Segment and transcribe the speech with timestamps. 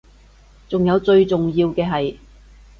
[0.67, 2.17] 仲有最重要嘅係